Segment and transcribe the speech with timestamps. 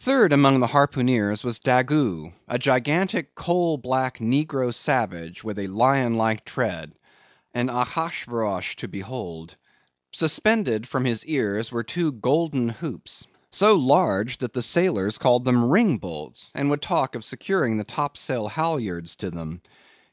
[0.00, 6.16] Third among the harpooneers was Daggoo, a gigantic, coal black negro savage, with a lion
[6.16, 9.54] like tread—an Ahasuerus to behold.
[10.10, 15.66] Suspended from his ears were two golden hoops, so large that the sailors called them
[15.70, 19.62] ring bolts, and would talk of securing the top sail halyards to them.